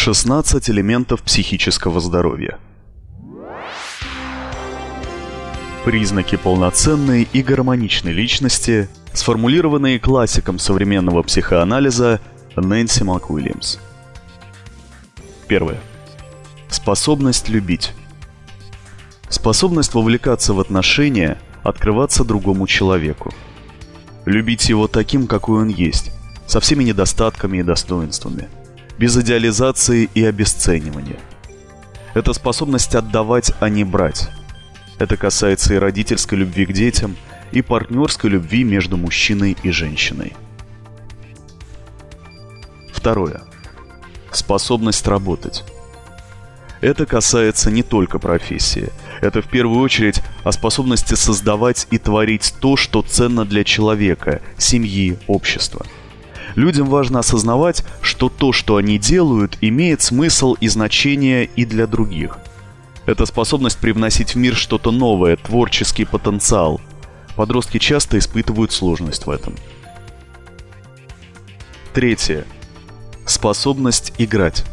16 0.00 0.70
элементов 0.70 1.20
психического 1.20 2.00
здоровья. 2.00 2.58
Признаки 5.84 6.36
полноценной 6.36 7.28
и 7.30 7.42
гармоничной 7.42 8.12
личности, 8.12 8.88
сформулированные 9.12 10.00
классиком 10.00 10.58
современного 10.58 11.22
психоанализа 11.22 12.18
Нэнси 12.56 13.04
МакУильямс. 13.04 13.76
Первое. 15.46 15.80
Способность 16.70 17.50
любить. 17.50 17.92
Способность 19.28 19.92
вовлекаться 19.92 20.54
в 20.54 20.60
отношения, 20.60 21.36
открываться 21.62 22.24
другому 22.24 22.66
человеку. 22.66 23.34
Любить 24.24 24.70
его 24.70 24.88
таким, 24.88 25.26
какой 25.26 25.60
он 25.60 25.68
есть, 25.68 26.10
со 26.46 26.58
всеми 26.60 26.84
недостатками 26.84 27.58
и 27.58 27.62
достоинствами, 27.62 28.48
без 29.00 29.16
идеализации 29.16 30.10
и 30.14 30.22
обесценивания. 30.22 31.18
Это 32.12 32.34
способность 32.34 32.94
отдавать, 32.94 33.50
а 33.58 33.70
не 33.70 33.82
брать. 33.82 34.28
Это 34.98 35.16
касается 35.16 35.72
и 35.72 35.78
родительской 35.78 36.36
любви 36.36 36.66
к 36.66 36.74
детям, 36.74 37.16
и 37.50 37.62
партнерской 37.62 38.28
любви 38.28 38.62
между 38.62 38.98
мужчиной 38.98 39.56
и 39.62 39.70
женщиной. 39.70 40.34
Второе. 42.92 43.40
Способность 44.32 45.06
работать. 45.06 45.64
Это 46.82 47.06
касается 47.06 47.70
не 47.70 47.82
только 47.82 48.18
профессии. 48.18 48.90
Это 49.22 49.40
в 49.40 49.48
первую 49.48 49.80
очередь 49.80 50.20
о 50.44 50.52
способности 50.52 51.14
создавать 51.14 51.86
и 51.90 51.96
творить 51.96 52.54
то, 52.60 52.76
что 52.76 53.00
ценно 53.00 53.46
для 53.46 53.64
человека, 53.64 54.42
семьи, 54.58 55.18
общества. 55.26 55.86
Людям 56.54 56.88
важно 56.88 57.20
осознавать, 57.20 57.84
что 58.02 58.28
то, 58.28 58.52
что 58.52 58.76
они 58.76 58.98
делают, 58.98 59.58
имеет 59.60 60.02
смысл 60.02 60.54
и 60.54 60.68
значение 60.68 61.48
и 61.56 61.64
для 61.64 61.86
других. 61.86 62.38
Это 63.06 63.26
способность 63.26 63.78
привносить 63.78 64.34
в 64.34 64.38
мир 64.38 64.54
что-то 64.54 64.90
новое, 64.90 65.36
творческий 65.36 66.04
потенциал. 66.04 66.80
Подростки 67.36 67.78
часто 67.78 68.18
испытывают 68.18 68.72
сложность 68.72 69.26
в 69.26 69.30
этом. 69.30 69.54
Третье. 71.94 72.44
Способность 73.26 74.12
играть. 74.18 74.64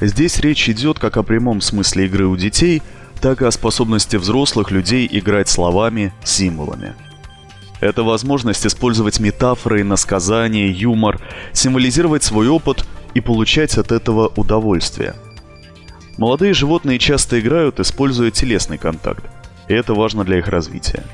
Здесь 0.00 0.38
речь 0.40 0.68
идет 0.68 0.98
как 0.98 1.16
о 1.16 1.22
прямом 1.22 1.60
смысле 1.60 2.06
игры 2.06 2.26
у 2.26 2.36
детей, 2.36 2.82
так 3.20 3.42
и 3.42 3.44
о 3.44 3.50
способности 3.50 4.16
взрослых 4.16 4.70
людей 4.70 5.08
играть 5.10 5.48
словами, 5.48 6.12
символами. 6.24 6.94
Это 7.84 8.02
возможность 8.02 8.66
использовать 8.66 9.20
метафоры, 9.20 9.84
насказания, 9.84 10.68
юмор, 10.68 11.20
символизировать 11.52 12.22
свой 12.22 12.48
опыт 12.48 12.86
и 13.12 13.20
получать 13.20 13.76
от 13.76 13.92
этого 13.92 14.32
удовольствие. 14.36 15.14
Молодые 16.16 16.54
животные 16.54 16.98
часто 16.98 17.38
играют, 17.38 17.80
используя 17.80 18.30
телесный 18.30 18.78
контакт, 18.78 19.22
и 19.68 19.74
это 19.74 19.92
важно 19.92 20.24
для 20.24 20.38
их 20.38 20.48
развития. 20.48 21.04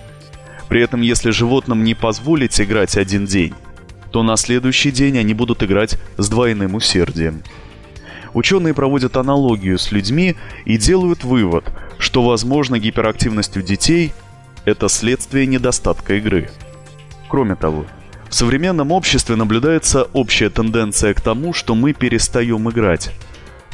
При 0.69 0.81
этом, 0.81 1.01
если 1.01 1.33
животным 1.33 1.83
не 1.83 1.95
позволить 1.95 2.61
играть 2.61 2.97
один 2.97 3.27
день, 3.27 3.53
то 4.13 4.23
на 4.23 4.37
следующий 4.37 4.93
день 4.93 5.19
они 5.19 5.35
будут 5.35 5.65
играть 5.65 5.99
с 6.19 6.29
двойным 6.29 6.77
усердием– 6.77 7.43
Ученые 8.33 8.75
проводят 8.75 9.17
аналогию 9.17 9.77
с 9.77 9.91
людьми 9.91 10.37
и 10.65 10.79
делают 10.79 11.25
вывод, 11.25 11.65
что, 11.99 12.23
возможно, 12.23 12.79
гиперактивность 12.79 13.57
у 13.57 13.61
детей– 13.61 14.13
это 14.65 14.89
следствие 14.89 15.47
недостатка 15.47 16.15
игры. 16.15 16.51
Кроме 17.29 17.57
того, 17.57 17.87
в 18.29 18.35
современном 18.35 18.93
обществе 18.93 19.37
наблюдается 19.37 20.05
общая 20.13 20.51
тенденция 20.51 21.15
к 21.15 21.21
тому, 21.21 21.53
что 21.53 21.75
мы 21.75 21.93
перестаем 21.93 22.69
играть. 22.71 23.13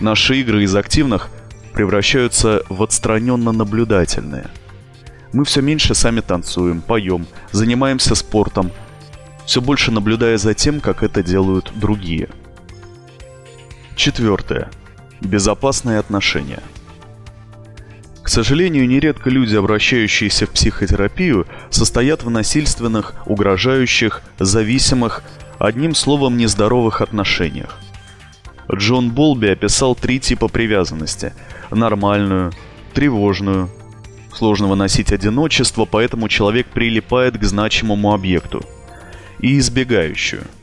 Наши 0.00 0.40
игры 0.40 0.64
из 0.64 0.74
активных 0.74 1.30
превращаются 1.72 2.62
в 2.68 2.82
отстраненно-наблюдательные. 2.82 4.48
Мы 5.32 5.44
все 5.44 5.60
меньше 5.60 5.94
сами 5.94 6.20
танцуем, 6.20 6.80
поем, 6.80 7.26
занимаемся 7.52 8.14
спортом, 8.14 8.70
все 9.44 9.60
больше 9.60 9.90
наблюдая 9.90 10.38
за 10.38 10.54
тем, 10.54 10.80
как 10.80 11.02
это 11.02 11.22
делают 11.22 11.72
другие– 11.74 12.28
Четвертое. 13.96 14.68
Безопасные 15.22 15.98
отношения. 15.98 16.60
К 18.26 18.28
сожалению, 18.28 18.88
нередко 18.88 19.30
люди, 19.30 19.54
обращающиеся 19.54 20.46
в 20.46 20.50
психотерапию, 20.50 21.46
состоят 21.70 22.24
в 22.24 22.28
насильственных, 22.28 23.14
угрожающих, 23.24 24.20
зависимых, 24.40 25.22
одним 25.60 25.94
словом, 25.94 26.36
нездоровых 26.36 27.02
отношениях. 27.02 27.78
Джон 28.74 29.10
Болби 29.10 29.46
описал 29.46 29.94
три 29.94 30.18
типа 30.18 30.48
привязанности– 30.48 31.34
нормальную, 31.70 32.50
тревожную, 32.94 33.70
сложно 34.34 34.66
выносить 34.66 35.12
одиночество, 35.12 35.84
поэтому 35.84 36.28
человек 36.28 36.66
прилипает 36.66 37.38
к 37.38 37.44
значимому 37.44 38.12
объекту, 38.12 38.64
и 39.38 39.56
избегающую– 39.56 40.42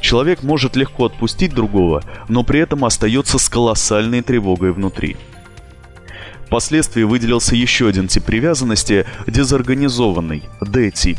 Человек 0.00 0.44
может 0.44 0.76
легко 0.76 1.06
отпустить 1.06 1.52
другого, 1.52 2.04
но 2.28 2.44
при 2.44 2.60
этом 2.60 2.84
остается 2.84 3.36
с 3.36 3.48
колоссальной 3.48 4.22
тревогой 4.22 4.72
внутри. 4.72 5.16
Впоследствии 6.48 7.02
выделился 7.02 7.54
еще 7.54 7.88
один 7.88 8.08
тип 8.08 8.24
привязанности– 8.24 9.04
дезорганизованный, 9.26 10.44
D-тип. 10.62 11.18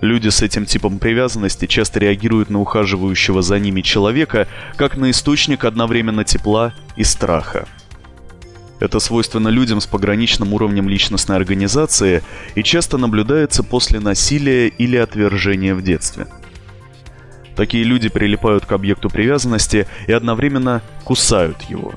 Люди 0.00 0.30
с 0.30 0.42
этим 0.42 0.66
типом 0.66 0.98
привязанности 0.98 1.66
часто 1.66 2.00
реагируют 2.00 2.50
на 2.50 2.60
ухаживающего 2.60 3.40
за 3.40 3.60
ними 3.60 3.82
человека 3.82 4.48
как 4.74 4.96
на 4.96 5.12
источник 5.12 5.64
одновременно 5.64 6.24
тепла 6.24 6.74
и 6.96 7.04
страха. 7.04 7.68
Это 8.80 8.98
свойственно 8.98 9.46
людям 9.46 9.80
с 9.80 9.86
пограничным 9.86 10.52
уровнем 10.52 10.88
личностной 10.88 11.36
организации 11.36 12.24
и 12.56 12.64
часто 12.64 12.98
наблюдается 12.98 13.62
после 13.62 14.00
насилия 14.00 14.66
или 14.66 14.96
отвержения 14.96 15.76
в 15.76 15.82
детстве– 15.82 16.26
Такие 17.58 17.82
люди 17.82 18.08
прилипают 18.08 18.66
к 18.66 18.70
объекту 18.70 19.10
привязанности 19.10 19.88
и 20.06 20.12
одновременно 20.12 20.80
кусают 21.02 21.60
его. 21.62 21.92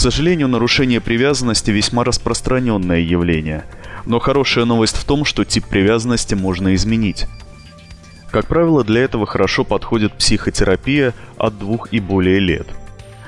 К 0.00 0.02
сожалению, 0.02 0.48
нарушение 0.48 0.98
привязанности 0.98 1.70
весьма 1.70 2.04
распространенное 2.04 3.00
явление, 3.00 3.66
но 4.06 4.18
хорошая 4.18 4.64
новость 4.64 4.96
в 4.96 5.04
том, 5.04 5.26
что 5.26 5.44
тип 5.44 5.66
привязанности 5.66 6.34
можно 6.34 6.74
изменить. 6.74 7.26
Как 8.30 8.46
правило, 8.46 8.82
для 8.82 9.02
этого 9.02 9.26
хорошо 9.26 9.62
подходит 9.62 10.14
психотерапия 10.14 11.12
от 11.36 11.58
двух 11.58 11.92
и 11.92 12.00
более 12.00 12.38
лет. 12.38 12.66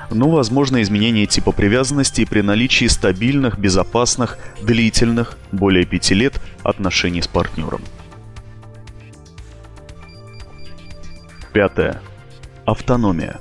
Но 0.09 0.31
возможно 0.31 0.81
изменение 0.81 1.27
типа 1.27 1.51
привязанности 1.51 2.25
при 2.25 2.41
наличии 2.41 2.87
стабильных, 2.87 3.59
безопасных, 3.59 4.39
длительных, 4.63 5.37
более 5.51 5.85
пяти 5.85 6.15
лет 6.15 6.41
отношений 6.63 7.21
с 7.21 7.27
партнером. 7.27 7.83
Пятое. 11.53 12.01
Автономия. 12.65 13.39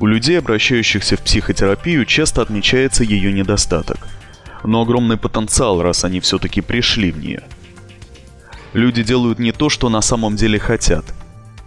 У 0.00 0.06
людей, 0.06 0.38
обращающихся 0.38 1.16
в 1.16 1.20
психотерапию, 1.20 2.04
часто 2.04 2.42
отмечается 2.42 3.04
ее 3.04 3.32
недостаток. 3.32 3.98
Но 4.64 4.82
огромный 4.82 5.16
потенциал, 5.16 5.82
раз 5.82 6.04
они 6.04 6.20
все-таки 6.20 6.60
пришли 6.60 7.12
в 7.12 7.18
нее. 7.18 7.42
Люди 8.72 9.04
делают 9.04 9.38
не 9.38 9.52
то, 9.52 9.68
что 9.68 9.88
на 9.88 10.00
самом 10.00 10.34
деле 10.36 10.58
хотят. 10.58 11.04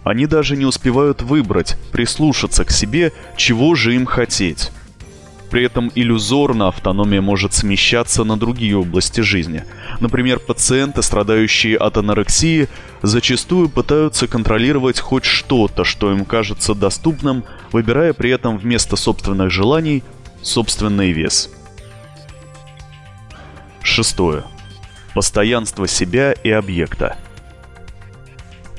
Они 0.04 0.26
даже 0.26 0.56
не 0.56 0.66
успевают 0.66 1.22
выбрать, 1.22 1.76
прислушаться 1.90 2.64
к 2.64 2.70
себе, 2.70 3.12
чего 3.36 3.74
же 3.74 3.94
им 3.94 4.04
хотеть. 4.04 4.70
При 5.50 5.64
этом 5.64 5.90
иллюзорно 5.94 6.68
автономия 6.68 7.22
может 7.22 7.54
смещаться 7.54 8.24
на 8.24 8.36
другие 8.36 8.76
области 8.76 9.22
жизни. 9.22 9.64
Например, 10.00 10.38
пациенты, 10.38 11.02
страдающие 11.02 11.76
от 11.78 11.96
анорексии, 11.96 12.68
зачастую 13.00 13.70
пытаются 13.70 14.28
контролировать 14.28 15.00
хоть 15.00 15.24
что-то, 15.24 15.84
что 15.84 16.12
им 16.12 16.26
кажется 16.26 16.74
доступным, 16.74 17.44
выбирая 17.72 18.12
при 18.12 18.30
этом 18.30 18.58
вместо 18.58 18.96
собственных 18.96 19.50
желаний 19.50 20.02
собственный 20.42 21.12
вес. 21.12 21.50
Шестое. 23.82 24.44
Постоянство 25.14 25.86
себя 25.88 26.32
и 26.32 26.50
объекта. 26.50 27.16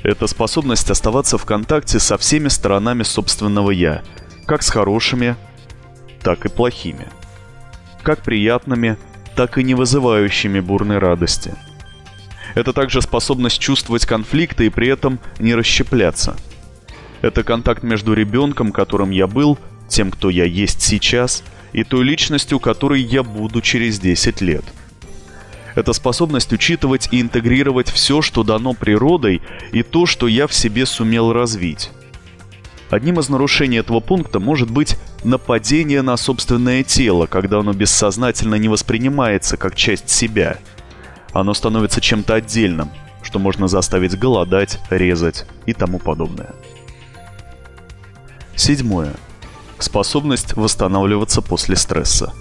Это 0.03 0.27
способность 0.27 0.89
оставаться 0.89 1.37
в 1.37 1.45
контакте 1.45 1.99
со 1.99 2.17
всеми 2.17 2.47
сторонами 2.47 3.03
собственного 3.03 3.71
«я», 3.71 4.01
как 4.45 4.63
с 4.63 4.69
хорошими, 4.69 5.35
так 6.21 6.45
и 6.45 6.49
плохими. 6.49 7.07
Как 8.01 8.21
приятными, 8.23 8.97
так 9.35 9.57
и 9.57 9.63
не 9.63 9.75
вызывающими 9.75 10.59
бурной 10.61 10.99
радости. 10.99 11.53
Это 12.55 12.73
также 12.73 13.01
способность 13.01 13.59
чувствовать 13.59 14.05
конфликты 14.05 14.67
и 14.67 14.69
при 14.69 14.87
этом 14.87 15.19
не 15.39 15.53
расщепляться. 15.53 16.35
Это 17.21 17.43
контакт 17.43 17.83
между 17.83 18.13
ребенком, 18.13 18.71
которым 18.71 19.11
я 19.11 19.27
был, 19.27 19.57
тем, 19.87 20.11
кто 20.11 20.29
я 20.29 20.45
есть 20.45 20.81
сейчас, 20.81 21.43
и 21.73 21.83
той 21.83 22.03
личностью, 22.03 22.59
которой 22.59 23.01
я 23.01 23.23
буду 23.23 23.61
через 23.61 23.99
10 23.99 24.41
лет. 24.41 24.63
Это 25.75 25.93
способность 25.93 26.51
учитывать 26.51 27.09
и 27.11 27.21
интегрировать 27.21 27.89
все, 27.89 28.21
что 28.21 28.43
дано 28.43 28.73
природой, 28.73 29.41
и 29.71 29.83
то, 29.83 30.05
что 30.05 30.27
я 30.27 30.47
в 30.47 30.53
себе 30.53 30.85
сумел 30.85 31.31
развить. 31.31 31.91
Одним 32.89 33.19
из 33.19 33.29
нарушений 33.29 33.77
этого 33.77 33.99
пункта 33.99 34.39
может 34.39 34.71
быть 34.71 34.97
нападение 35.23 36.01
на 36.01 36.17
собственное 36.17 36.83
тело, 36.83 37.27
когда 37.27 37.59
оно 37.59 37.73
бессознательно 37.73 38.55
не 38.55 38.67
воспринимается 38.67 39.57
как 39.57 39.75
часть 39.75 40.09
себя. 40.09 40.57
Оно 41.31 41.53
становится 41.53 42.01
чем-то 42.01 42.33
отдельным, 42.33 42.89
что 43.21 43.37
можно 43.37 43.67
заставить 43.67 44.17
голодать, 44.17 44.79
резать 44.89 45.45
и 45.67 45.73
тому 45.73 45.99
подобное. 45.99 46.55
Седьмое. 48.59 49.15
Способность 49.79 50.55
восстанавливаться 50.55 51.41
после 51.41 51.75
стресса. 51.75 52.33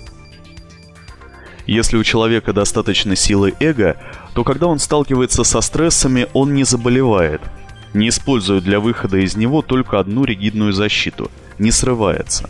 Если 1.66 1.96
у 1.96 2.04
человека 2.04 2.52
достаточно 2.52 3.16
силы 3.16 3.54
эго, 3.60 3.96
то 4.34 4.44
когда 4.44 4.66
он 4.66 4.78
сталкивается 4.78 5.44
со 5.44 5.60
стрессами, 5.60 6.26
он 6.34 6.54
не 6.54 6.64
заболевает– 6.64 7.40
не 7.94 8.08
использует 8.08 8.64
для 8.64 8.80
выхода 8.80 9.18
из 9.18 9.36
него 9.36 9.62
только 9.62 9.98
одну 9.98 10.24
ригидную 10.24 10.72
защиту, 10.72 11.30
не 11.58 11.70
срывается. 11.70 12.48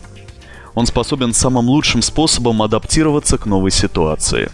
Он 0.75 0.85
способен 0.85 1.33
самым 1.33 1.67
лучшим 1.67 2.01
способом 2.01 2.61
адаптироваться 2.61 3.37
к 3.37 3.45
новой 3.45 3.71
ситуации. 3.71 4.49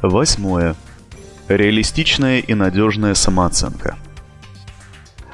Восьмое. 0.00 0.76
Реалистичная 1.48 2.38
и 2.38 2.54
надежная 2.54 3.14
самооценка. 3.14 3.96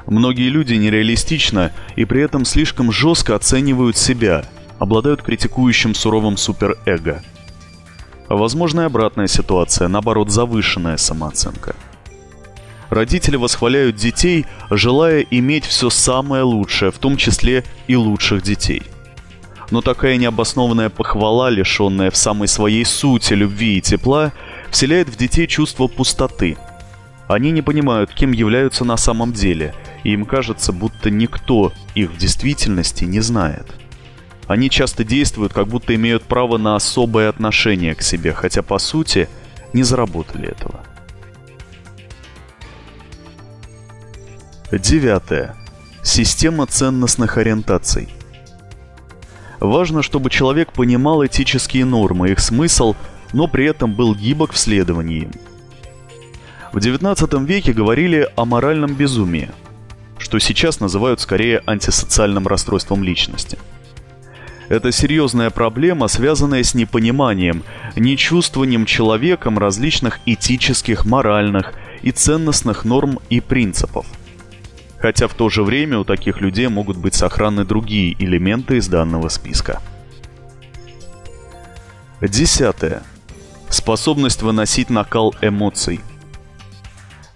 Многие 0.07 0.49
люди 0.49 0.73
нереалистично 0.73 1.71
и 1.95 2.05
при 2.05 2.21
этом 2.21 2.45
слишком 2.45 2.91
жестко 2.91 3.35
оценивают 3.35 3.97
себя, 3.97 4.45
обладают 4.79 5.21
критикующим 5.21 5.95
суровым 5.95 6.37
суперэго. 6.37 7.23
Возможно 8.29 8.81
и 8.81 8.85
обратная 8.85 9.27
ситуация, 9.27 9.87
наоборот, 9.87 10.29
завышенная 10.29 10.97
самооценка– 10.97 11.75
Родители 12.89 13.35
восхваляют 13.35 13.95
детей, 13.95 14.45
желая 14.69 15.25
иметь 15.29 15.65
все 15.65 15.89
самое 15.89 16.43
лучшее, 16.43 16.91
в 16.91 16.97
том 16.97 17.17
числе 17.17 17.63
и 17.87 17.95
лучших 17.95 18.43
детей. 18.43 18.83
Но 19.71 19.81
такая 19.81 20.17
необоснованная 20.17 20.89
похвала, 20.89 21.49
лишенная 21.49 22.11
в 22.11 22.15
самой 22.15 22.47
своей 22.47 22.85
сути 22.85 23.33
любви 23.33 23.77
и 23.77 23.81
тепла, 23.81 24.31
вселяет 24.69 25.09
в 25.09 25.17
детей 25.17 25.47
чувство 25.47 25.87
пустоты. 25.87 26.57
Они 27.27 27.49
не 27.49 27.63
понимают, 27.63 28.11
кем 28.13 28.31
являются 28.31 28.85
на 28.85 28.97
самом 28.97 29.33
деле, 29.33 29.73
и 30.05 30.13
им 30.13 30.23
кажется, 30.23 30.71
будто 30.71 31.09
никто 31.09 31.73
их 31.95 32.11
в 32.11 32.17
действительности 32.17 33.05
не 33.05 33.21
знает. 33.21 33.65
Они 34.47 34.69
часто 34.69 35.03
действуют, 35.03 35.51
как 35.51 35.67
будто 35.67 35.95
имеют 35.95 36.23
право 36.23 36.57
на 36.59 36.75
особое 36.75 37.27
отношение 37.27 37.95
к 37.95 38.03
себе, 38.03 38.31
хотя 38.31 38.61
по 38.61 38.77
сути 38.77 39.27
не 39.73 39.81
заработали 39.81 40.47
этого. 40.47 40.81
Девятое. 44.71 45.55
Система 46.03 46.67
ценностных 46.67 47.37
ориентаций. 47.37 48.07
Важно, 49.59 50.03
чтобы 50.03 50.29
человек 50.29 50.71
понимал 50.71 51.25
этические 51.25 51.85
нормы, 51.85 52.29
их 52.29 52.39
смысл, 52.39 52.93
но 53.33 53.47
при 53.47 53.65
этом 53.65 53.95
был 53.95 54.13
гибок 54.13 54.53
в 54.53 54.57
следовании 54.59 55.23
им. 55.23 55.31
В 56.73 56.77
XIX 56.77 57.43
веке 57.43 57.73
говорили 57.73 58.29
о 58.35 58.45
моральном 58.45 58.93
безумии, 58.93 59.49
что 60.17 60.39
сейчас 60.39 60.79
называют 60.79 61.19
скорее 61.19 61.61
антисоциальным 61.65 62.47
расстройством 62.47 63.03
личности. 63.03 63.57
Это 64.67 64.91
серьезная 64.91 65.51
проблема, 65.51 66.07
связанная 66.07 66.63
с 66.63 66.73
непониманием, 66.73 67.63
нечувствованием 67.95 68.85
человеком 68.85 69.59
различных 69.59 70.19
этических, 70.25 71.05
моральных 71.05 71.73
и 72.01 72.11
ценностных 72.11 72.85
норм 72.85 73.19
и 73.29 73.39
принципов– 73.41 74.05
хотя 75.05 75.27
в 75.27 75.35
то 75.35 75.49
же 75.49 75.63
время 75.63 75.99
у 75.99 76.03
таких 76.03 76.41
людей 76.41 76.67
могут 76.67 76.97
быть 76.97 77.13
сохранны 77.13 77.63
другие 77.63 78.15
элементы 78.17 78.77
из 78.77 78.87
данного 78.87 79.29
списка. 79.29 79.79
Десятое. 82.21 83.03
Способность 83.69 84.41
выносить 84.41 84.89
накал 84.89 85.35
эмоций. 85.41 85.99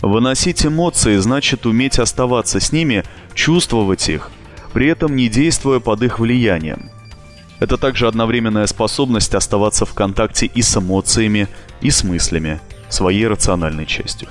Выносить 0.01 0.65
эмоции 0.65 1.17
значит 1.17 1.65
уметь 1.65 1.99
оставаться 1.99 2.59
с 2.59 2.71
ними, 2.71 3.03
чувствовать 3.33 4.07
их, 4.09 4.31
при 4.71 4.87
этом 4.87 5.15
не 5.15 5.27
действуя 5.27 5.79
под 5.79 6.03
их 6.03 6.19
влиянием. 6.19 6.89
Это 7.59 7.77
также 7.77 8.07
одновременная 8.07 8.67
способность 8.67 9.35
оставаться 9.35 9.85
в 9.85 9.93
контакте 9.93 10.45
и 10.45 10.61
с 10.61 10.77
эмоциями, 10.77 11.49
и 11.81 11.91
с 11.91 12.03
мыслями, 12.03 12.61
своей 12.87 13.27
рациональной 13.27 13.85
частью. 13.85 14.29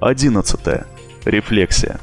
Одиннадцатое. 0.00 0.86
Рефлексия. 1.24 2.00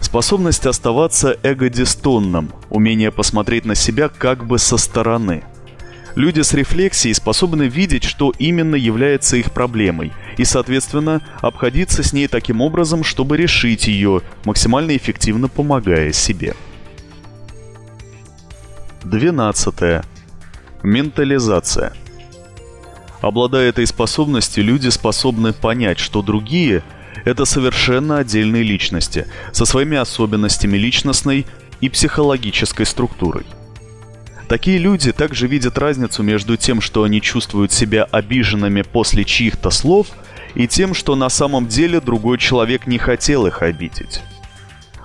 Способность 0.00 0.66
оставаться 0.66 1.36
эгодистонным, 1.42 2.52
умение 2.70 3.10
посмотреть 3.10 3.64
на 3.64 3.74
себя 3.74 4.08
как 4.08 4.46
бы 4.46 4.58
со 4.58 4.76
стороны. 4.76 5.44
Люди 6.16 6.40
с 6.40 6.54
рефлексией 6.54 7.14
способны 7.14 7.64
видеть, 7.64 8.04
что 8.04 8.32
именно 8.38 8.74
является 8.74 9.36
их 9.36 9.52
проблемой, 9.52 10.14
и, 10.38 10.46
соответственно, 10.46 11.20
обходиться 11.42 12.02
с 12.02 12.14
ней 12.14 12.26
таким 12.26 12.62
образом, 12.62 13.04
чтобы 13.04 13.36
решить 13.36 13.86
ее, 13.86 14.22
максимально 14.46 14.96
эффективно 14.96 15.48
помогая 15.48 16.12
себе. 16.12 16.54
12. 19.04 20.02
Ментализация. 20.82 21.92
Обладая 23.20 23.68
этой 23.68 23.86
способностью, 23.86 24.64
люди 24.64 24.88
способны 24.88 25.52
понять, 25.52 25.98
что 25.98 26.22
другие– 26.22 26.82
это 27.26 27.44
совершенно 27.44 28.18
отдельные 28.18 28.62
личности, 28.62 29.26
со 29.52 29.66
своими 29.66 29.98
особенностями 29.98 30.78
личностной 30.78 31.44
и 31.82 31.90
психологической 31.90 32.86
структурой. 32.86 33.44
Такие 34.48 34.78
люди 34.78 35.12
также 35.12 35.48
видят 35.48 35.76
разницу 35.76 36.22
между 36.22 36.56
тем, 36.56 36.80
что 36.80 37.02
они 37.02 37.20
чувствуют 37.20 37.72
себя 37.72 38.04
обиженными 38.04 38.82
после 38.82 39.24
чьих-то 39.24 39.70
слов, 39.70 40.08
и 40.54 40.68
тем, 40.68 40.94
что 40.94 41.16
на 41.16 41.28
самом 41.28 41.66
деле 41.66 42.00
другой 42.00 42.38
человек 42.38 42.86
не 42.86 42.98
хотел 42.98 43.46
их 43.46 43.62
обидеть. 43.62 44.22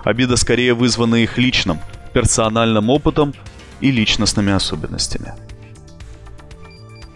Обида 0.04 0.36
скорее 0.36 0.74
вызвана 0.74 1.16
их 1.16 1.38
личным, 1.38 1.78
персональным 2.12 2.88
опытом 2.88 3.34
и 3.80 3.90
личностными 3.90 4.52
особенностями. 4.52 5.34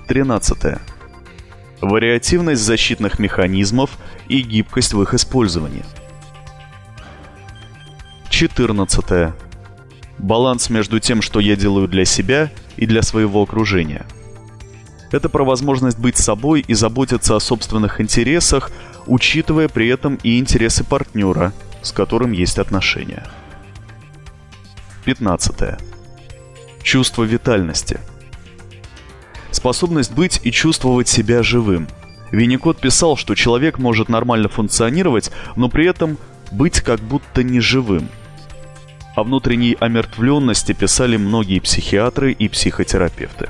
13. 0.08 0.78
Вариативность 1.80 2.62
защитных 2.62 3.18
механизмов 3.18 3.98
и 4.28 4.42
гибкость 4.42 4.92
в 4.92 5.02
их 5.02 5.14
использовании. 5.14 5.84
14. 8.30 9.32
Баланс 10.18 10.70
между 10.70 11.00
тем, 11.00 11.22
что 11.22 11.40
я 11.40 11.56
делаю 11.56 11.88
для 11.88 12.04
себя 12.04 12.50
и 12.76 12.86
для 12.86 13.02
своего 13.02 13.42
окружения. 13.42 14.06
Это 15.12 15.28
про 15.28 15.44
возможность 15.44 15.98
быть 15.98 16.16
собой 16.16 16.64
и 16.66 16.74
заботиться 16.74 17.36
о 17.36 17.40
собственных 17.40 18.00
интересах, 18.00 18.70
учитывая 19.06 19.68
при 19.68 19.88
этом 19.88 20.18
и 20.22 20.38
интересы 20.38 20.84
партнера, 20.84 21.52
с 21.82 21.92
которым 21.92 22.32
есть 22.32 22.58
отношения. 22.58 23.24
15. 25.04 25.78
Чувство 26.82 27.22
витальности– 27.24 28.00
способность 29.56 30.12
быть 30.12 30.40
и 30.44 30.52
чувствовать 30.52 31.08
себя 31.08 31.42
живым. 31.42 31.88
Винникот 32.30 32.78
писал, 32.78 33.16
что 33.16 33.34
человек 33.34 33.78
может 33.78 34.08
нормально 34.08 34.48
функционировать, 34.48 35.32
но 35.56 35.68
при 35.68 35.86
этом 35.86 36.18
быть 36.52 36.80
как 36.80 37.00
будто 37.00 37.42
неживым. 37.42 38.08
О 39.16 39.24
внутренней 39.24 39.78
омертвленности 39.80 40.72
писали 40.72 41.16
многие 41.16 41.58
психиатры 41.58 42.32
и 42.32 42.48
психотерапевты. 42.48 43.48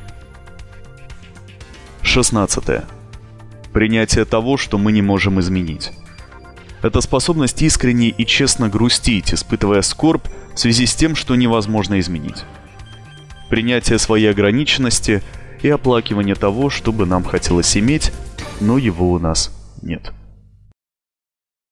16. 2.03 2.85
Принятие 3.73 4.25
того, 4.27 4.59
что 4.59 4.79
мы 4.79 4.93
не 4.93 5.03
можем 5.03 5.41
изменить. 5.41 5.91
Это 6.83 7.01
способность 7.01 7.61
искренне 7.63 8.11
и 8.11 8.25
честно 8.25 8.69
грустить, 8.69 9.35
испытывая 9.35 9.83
скорбь 9.83 10.29
в 10.55 10.59
связи 10.61 10.87
с 10.87 10.95
тем, 10.95 11.17
что 11.17 11.35
невозможно 11.35 11.99
изменить. 11.99 12.45
Принятие 13.51 13.99
своей 13.99 14.31
ограниченности 14.31 15.21
и 15.63 15.69
оплакивание 15.69 16.37
того, 16.37 16.71
что 16.71 16.93
бы 16.93 17.07
нам 17.07 17.25
хотелось 17.25 17.77
иметь, 17.77 18.13
но 18.61 18.79
его 18.79 19.11
у 19.11 19.19
нас 19.19 19.51
нет. 19.83 20.13